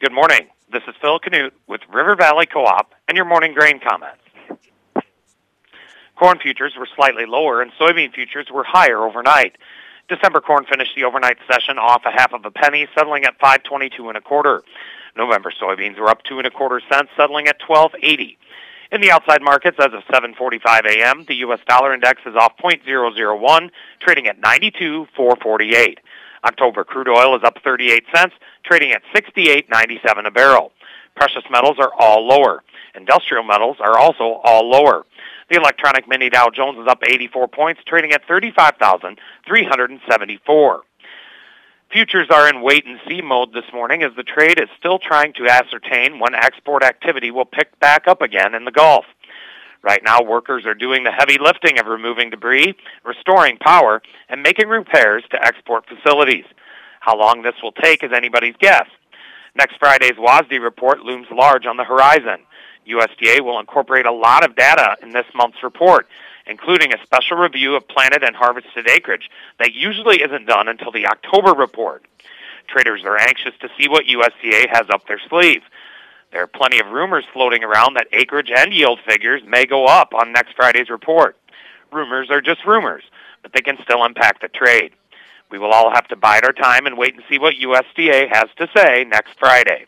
Good 0.00 0.12
morning. 0.12 0.46
This 0.70 0.84
is 0.86 0.94
Phil 1.00 1.18
Canute 1.18 1.52
with 1.66 1.80
River 1.92 2.14
Valley 2.14 2.46
Co-op 2.46 2.94
and 3.08 3.16
your 3.16 3.24
morning 3.24 3.52
grain 3.52 3.80
comments. 3.80 4.22
Corn 6.14 6.38
futures 6.38 6.74
were 6.78 6.86
slightly 6.94 7.26
lower 7.26 7.60
and 7.60 7.72
soybean 7.72 8.14
futures 8.14 8.46
were 8.48 8.62
higher 8.62 9.04
overnight. 9.04 9.56
December 10.08 10.40
corn 10.40 10.66
finished 10.70 10.92
the 10.94 11.02
overnight 11.02 11.38
session 11.50 11.78
off 11.78 12.02
a 12.06 12.12
half 12.12 12.32
of 12.32 12.44
a 12.44 12.50
penny, 12.52 12.86
settling 12.94 13.24
at 13.24 13.40
522 13.40 14.08
and 14.08 14.16
a 14.16 14.20
quarter. 14.20 14.62
November 15.16 15.50
soybeans 15.50 15.98
were 15.98 16.08
up 16.08 16.22
two 16.22 16.38
and 16.38 16.46
a 16.46 16.50
quarter 16.52 16.80
cents, 16.88 17.10
settling 17.16 17.48
at 17.48 17.56
1280. 17.66 18.38
In 18.92 19.00
the 19.00 19.10
outside 19.10 19.42
markets, 19.42 19.78
as 19.80 19.92
of 19.92 20.04
7:45 20.04 20.86
a.m., 20.86 21.24
the 21.26 21.34
U.S. 21.38 21.58
dollar 21.66 21.92
index 21.92 22.22
is 22.24 22.36
off 22.36 22.56
0.001, 22.58 23.70
trading 23.98 24.28
at 24.28 24.40
92.448. 24.40 25.96
October 26.44 26.84
crude 26.84 27.08
oil 27.08 27.34
is 27.36 27.42
up 27.44 27.58
38 27.62 28.04
cents, 28.14 28.34
trading 28.64 28.92
at 28.92 29.02
68.97 29.14 30.26
a 30.26 30.30
barrel. 30.30 30.72
Precious 31.14 31.44
metals 31.50 31.76
are 31.78 31.92
all 31.98 32.26
lower. 32.26 32.62
Industrial 32.94 33.42
metals 33.42 33.76
are 33.80 33.98
also 33.98 34.40
all 34.44 34.68
lower. 34.68 35.04
The 35.50 35.56
electronic 35.56 36.06
mini 36.06 36.28
Dow 36.30 36.50
Jones 36.50 36.78
is 36.78 36.86
up 36.86 37.02
84 37.04 37.48
points, 37.48 37.80
trading 37.86 38.12
at 38.12 38.24
35,374. 38.28 40.82
Futures 41.90 42.28
are 42.30 42.46
in 42.50 42.60
wait 42.60 42.84
and 42.86 43.00
see 43.08 43.22
mode 43.22 43.54
this 43.54 43.64
morning 43.72 44.02
as 44.02 44.12
the 44.14 44.22
trade 44.22 44.60
is 44.60 44.68
still 44.78 44.98
trying 44.98 45.32
to 45.32 45.48
ascertain 45.48 46.18
when 46.18 46.34
export 46.34 46.84
activity 46.84 47.30
will 47.30 47.46
pick 47.46 47.80
back 47.80 48.06
up 48.06 48.20
again 48.20 48.54
in 48.54 48.66
the 48.66 48.70
Gulf. 48.70 49.06
Right 49.82 50.02
now, 50.04 50.22
workers 50.22 50.66
are 50.66 50.74
doing 50.74 51.04
the 51.04 51.12
heavy 51.12 51.38
lifting 51.38 51.78
of 51.78 51.86
removing 51.86 52.30
debris, 52.30 52.74
restoring 53.04 53.58
power, 53.58 54.02
and 54.28 54.42
making 54.42 54.68
repairs 54.68 55.24
to 55.30 55.44
export 55.44 55.86
facilities. 55.86 56.44
How 57.00 57.16
long 57.16 57.42
this 57.42 57.54
will 57.62 57.72
take 57.72 58.02
is 58.02 58.12
anybody's 58.12 58.56
guess. 58.58 58.86
Next 59.54 59.78
Friday's 59.78 60.18
WASDE 60.18 60.62
report 60.62 61.00
looms 61.00 61.28
large 61.30 61.66
on 61.66 61.76
the 61.76 61.84
horizon. 61.84 62.40
USDA 62.88 63.40
will 63.40 63.60
incorporate 63.60 64.06
a 64.06 64.12
lot 64.12 64.44
of 64.44 64.56
data 64.56 64.96
in 65.02 65.10
this 65.10 65.26
month's 65.34 65.62
report, 65.62 66.08
including 66.46 66.92
a 66.92 67.02
special 67.02 67.36
review 67.36 67.76
of 67.76 67.86
planted 67.86 68.24
and 68.24 68.34
harvested 68.34 68.88
acreage 68.88 69.30
that 69.58 69.74
usually 69.74 70.22
isn't 70.22 70.46
done 70.46 70.68
until 70.68 70.90
the 70.90 71.06
October 71.06 71.52
report. 71.52 72.04
Traders 72.66 73.04
are 73.04 73.18
anxious 73.18 73.54
to 73.60 73.70
see 73.78 73.88
what 73.88 74.06
USDA 74.06 74.68
has 74.70 74.88
up 74.90 75.06
their 75.06 75.20
sleeve. 75.28 75.62
There 76.30 76.42
are 76.42 76.46
plenty 76.46 76.78
of 76.78 76.88
rumors 76.88 77.24
floating 77.32 77.64
around 77.64 77.94
that 77.94 78.08
acreage 78.12 78.50
and 78.54 78.72
yield 78.72 79.00
figures 79.06 79.42
may 79.46 79.64
go 79.64 79.86
up 79.86 80.12
on 80.14 80.32
next 80.32 80.54
Friday's 80.54 80.90
report. 80.90 81.36
Rumors 81.90 82.30
are 82.30 82.42
just 82.42 82.66
rumors, 82.66 83.04
but 83.42 83.52
they 83.52 83.62
can 83.62 83.78
still 83.82 84.04
impact 84.04 84.42
the 84.42 84.48
trade. 84.48 84.92
We 85.50 85.58
will 85.58 85.70
all 85.70 85.90
have 85.94 86.06
to 86.08 86.16
bide 86.16 86.44
our 86.44 86.52
time 86.52 86.86
and 86.86 86.98
wait 86.98 87.14
and 87.14 87.24
see 87.28 87.38
what 87.38 87.54
USDA 87.54 88.28
has 88.30 88.48
to 88.58 88.68
say 88.76 89.04
next 89.04 89.38
Friday. 89.38 89.86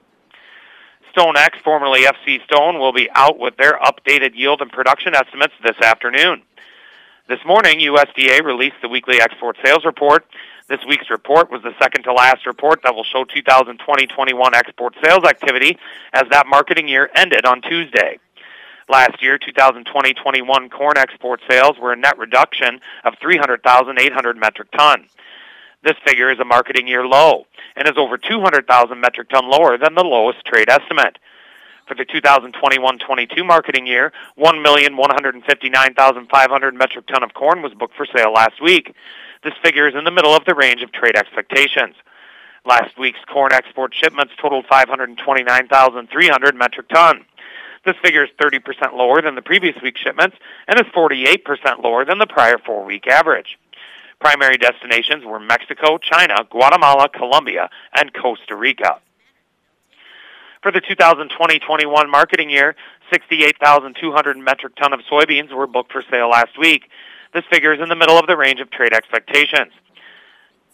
StoneX, 1.14 1.60
formerly 1.62 2.02
FC 2.02 2.42
Stone, 2.44 2.78
will 2.78 2.92
be 2.92 3.10
out 3.14 3.38
with 3.38 3.56
their 3.56 3.78
updated 3.78 4.34
yield 4.34 4.62
and 4.62 4.70
production 4.70 5.14
estimates 5.14 5.54
this 5.62 5.78
afternoon. 5.82 6.42
This 7.30 7.38
morning, 7.46 7.78
USDA 7.78 8.44
released 8.44 8.82
the 8.82 8.88
weekly 8.88 9.20
export 9.20 9.56
sales 9.64 9.84
report. 9.84 10.26
This 10.68 10.80
week's 10.88 11.08
report 11.10 11.48
was 11.48 11.62
the 11.62 11.72
second 11.80 12.02
to 12.02 12.12
last 12.12 12.44
report 12.44 12.80
that 12.82 12.92
will 12.92 13.04
show 13.04 13.24
2020-21 13.24 14.52
export 14.52 14.96
sales 15.00 15.22
activity 15.22 15.78
as 16.12 16.24
that 16.32 16.48
marketing 16.48 16.88
year 16.88 17.08
ended 17.14 17.46
on 17.46 17.62
Tuesday. 17.62 18.18
Last 18.88 19.22
year, 19.22 19.38
2020-21 19.38 20.72
corn 20.72 20.98
export 20.98 21.40
sales 21.48 21.78
were 21.80 21.92
a 21.92 21.96
net 21.96 22.18
reduction 22.18 22.80
of 23.04 23.14
300,800 23.22 24.36
metric 24.36 24.68
ton. 24.76 25.06
This 25.84 25.94
figure 26.04 26.32
is 26.32 26.40
a 26.40 26.44
marketing 26.44 26.88
year 26.88 27.06
low 27.06 27.46
and 27.76 27.86
is 27.86 27.94
over 27.96 28.18
200,000 28.18 29.00
metric 29.00 29.28
ton 29.28 29.48
lower 29.48 29.78
than 29.78 29.94
the 29.94 30.02
lowest 30.02 30.44
trade 30.44 30.68
estimate. 30.68 31.16
For 31.90 31.96
the 31.96 32.04
2021-22 32.04 33.44
marketing 33.44 33.84
year, 33.84 34.12
1,159,500 34.38 36.74
metric 36.74 37.06
ton 37.08 37.24
of 37.24 37.34
corn 37.34 37.62
was 37.62 37.74
booked 37.74 37.96
for 37.96 38.06
sale 38.06 38.32
last 38.32 38.62
week. 38.62 38.94
This 39.42 39.54
figure 39.60 39.88
is 39.88 39.96
in 39.96 40.04
the 40.04 40.12
middle 40.12 40.32
of 40.32 40.44
the 40.44 40.54
range 40.54 40.82
of 40.82 40.92
trade 40.92 41.16
expectations. 41.16 41.96
Last 42.64 42.96
week's 42.96 43.18
corn 43.26 43.52
export 43.52 43.92
shipments 43.92 44.32
totaled 44.40 44.66
529,300 44.70 46.54
metric 46.54 46.88
ton. 46.90 47.24
This 47.84 47.96
figure 48.04 48.22
is 48.22 48.30
30% 48.40 48.94
lower 48.94 49.20
than 49.20 49.34
the 49.34 49.42
previous 49.42 49.74
week's 49.82 50.00
shipments 50.00 50.36
and 50.68 50.78
is 50.78 50.86
48% 50.94 51.82
lower 51.82 52.04
than 52.04 52.20
the 52.20 52.28
prior 52.28 52.58
four-week 52.58 53.08
average. 53.08 53.58
Primary 54.20 54.58
destinations 54.58 55.24
were 55.24 55.40
Mexico, 55.40 55.98
China, 55.98 56.46
Guatemala, 56.50 57.08
Colombia, 57.08 57.68
and 57.96 58.14
Costa 58.14 58.54
Rica. 58.54 59.00
For 60.62 60.70
the 60.70 60.82
2020-21 60.82 62.10
marketing 62.10 62.50
year, 62.50 62.76
68,200 63.10 64.36
metric 64.36 64.76
ton 64.76 64.92
of 64.92 65.00
soybeans 65.10 65.54
were 65.54 65.66
booked 65.66 65.90
for 65.90 66.04
sale 66.10 66.28
last 66.28 66.58
week. 66.58 66.90
This 67.32 67.44
figure 67.50 67.72
is 67.72 67.80
in 67.80 67.88
the 67.88 67.96
middle 67.96 68.18
of 68.18 68.26
the 68.26 68.36
range 68.36 68.60
of 68.60 68.70
trade 68.70 68.92
expectations. 68.92 69.72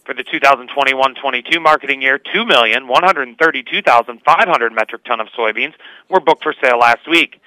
For 0.03 0.13
the 0.13 0.25
2021-22 0.25 1.61
marketing 1.61 2.01
year, 2.01 2.19
2,132,500 2.19 4.75
metric 4.75 5.05
ton 5.05 5.21
of 5.21 5.29
soybeans 5.29 5.75
were 6.09 6.19
booked 6.19 6.43
for 6.43 6.53
sale 6.61 6.79
last 6.79 7.07
week. 7.09 7.39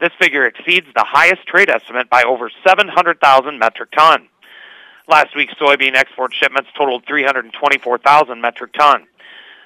This 0.00 0.12
figure 0.20 0.46
exceeds 0.46 0.86
the 0.94 1.04
highest 1.04 1.48
trade 1.48 1.68
estimate 1.68 2.08
by 2.08 2.22
over 2.22 2.48
700,000 2.64 3.58
metric 3.58 3.90
ton. 3.90 4.28
Last 5.08 5.34
week's 5.34 5.54
soybean 5.54 5.96
export 5.96 6.32
shipments 6.32 6.70
totaled 6.76 7.06
324,000 7.06 8.40
metric 8.40 8.72
ton. 8.74 9.08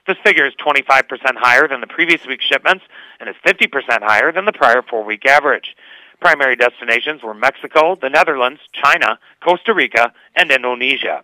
This 0.07 0.17
figure 0.25 0.47
is 0.47 0.55
25% 0.55 1.05
higher 1.37 1.69
than 1.69 1.81
the 1.81 1.87
previous 1.87 2.27
week's 2.27 2.45
shipments 2.45 2.85
and 3.21 3.29
is 3.29 3.37
50% 3.47 3.69
higher 4.03 4.33
than 4.33 4.47
the 4.47 4.53
prior 4.53 4.83
four-week 4.83 5.25
average. 5.27 5.77
Primary 6.21 6.57
destinations 6.57 7.23
were 7.23 7.35
Mexico, 7.35 7.97
the 8.01 8.11
Netherlands, 8.11 8.61
China, 8.73 9.19
Costa 9.41 9.75
Rica, 9.75 10.13
and 10.35 10.51
Indonesia. 10.51 11.23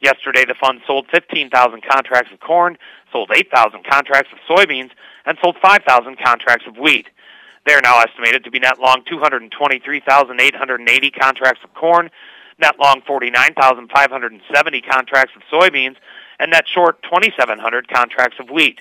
Yesterday, 0.00 0.44
the 0.44 0.54
fund 0.54 0.80
sold 0.86 1.06
15,000 1.12 1.82
contracts 1.88 2.32
of 2.32 2.40
corn, 2.40 2.76
sold 3.12 3.30
8,000 3.32 3.84
contracts 3.84 4.32
of 4.32 4.38
soybeans, 4.48 4.90
and 5.24 5.38
sold 5.42 5.56
5,000 5.62 6.18
contracts 6.18 6.66
of 6.66 6.76
wheat. 6.76 7.08
They 7.64 7.74
are 7.74 7.80
now 7.80 8.00
estimated 8.00 8.42
to 8.44 8.50
be 8.50 8.58
net 8.58 8.78
long 8.78 9.04
223,880 9.08 11.10
contracts 11.10 11.64
of 11.64 11.72
corn, 11.74 12.10
net 12.58 12.78
long 12.78 13.00
49,570 13.06 14.80
contracts 14.82 15.32
of 15.34 15.42
soybeans, 15.50 15.96
and 16.38 16.50
net 16.50 16.66
short 16.66 17.02
2,700 17.02 17.88
contracts 17.88 18.38
of 18.40 18.50
wheat. 18.50 18.80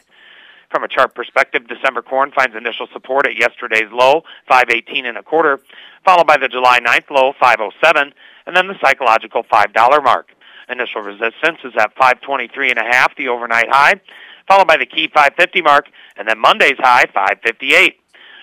From 0.69 0.83
a 0.83 0.87
chart 0.87 1.13
perspective, 1.13 1.67
December 1.67 2.01
corn 2.01 2.31
finds 2.31 2.55
initial 2.55 2.87
support 2.91 3.27
at 3.27 3.37
yesterday's 3.37 3.91
low, 3.91 4.23
518 4.47 5.05
and 5.05 5.17
a 5.17 5.23
quarter, 5.23 5.59
followed 6.03 6.25
by 6.25 6.37
the 6.37 6.47
July 6.47 6.79
9th 6.79 7.11
low, 7.11 7.33
507, 7.39 8.11
and 8.47 8.55
then 8.55 8.67
the 8.67 8.75
psychological 8.81 9.43
$5 9.43 10.03
mark. 10.03 10.29
Initial 10.69 11.01
resistance 11.01 11.59
is 11.63 11.73
at 11.77 11.93
523 11.93 12.71
and 12.71 12.79
a 12.79 12.83
half, 12.83 13.15
the 13.15 13.27
overnight 13.27 13.69
high, 13.69 14.01
followed 14.47 14.67
by 14.67 14.77
the 14.77 14.85
key 14.85 15.07
550 15.13 15.61
mark, 15.61 15.87
and 16.17 16.27
then 16.27 16.39
Monday's 16.39 16.77
high, 16.79 17.05
558. 17.13 17.99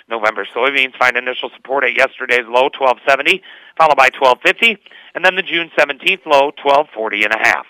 November 0.09 0.47
soybeans 0.55 0.97
find 0.97 1.17
initial 1.17 1.51
support 1.57 1.85
at 1.85 1.97
yesterday's 1.97 2.47
low, 2.47 2.71
1270, 2.79 3.43
followed 3.77 3.97
by 3.97 4.11
1250, 4.19 4.79
and 5.15 5.25
then 5.25 5.37
the 5.37 5.43
June 5.43 5.71
17th 5.79 6.27
low, 6.27 6.53
1240 6.63 7.25
and 7.25 7.33
a 7.33 7.39
half. 7.39 7.67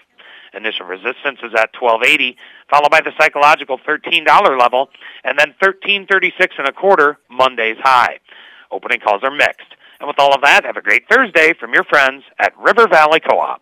Initial 0.54 0.86
resistance 0.86 1.38
is 1.42 1.54
at 1.54 1.70
1280, 1.78 2.36
followed 2.68 2.90
by 2.90 3.00
the 3.00 3.12
psychological 3.18 3.78
$13 3.78 4.26
level, 4.58 4.90
and 5.24 5.38
then 5.38 5.54
1336 5.60 6.56
and 6.58 6.68
a 6.68 6.72
quarter, 6.72 7.18
Monday's 7.30 7.78
high. 7.80 8.18
Opening 8.70 9.00
calls 9.00 9.22
are 9.22 9.30
mixed. 9.30 9.74
And 10.00 10.08
with 10.08 10.18
all 10.18 10.34
of 10.34 10.42
that, 10.42 10.64
have 10.64 10.76
a 10.76 10.82
great 10.82 11.08
Thursday 11.08 11.52
from 11.58 11.74
your 11.74 11.84
friends 11.84 12.24
at 12.38 12.56
River 12.58 12.88
Valley 12.88 13.20
Co-op. 13.20 13.60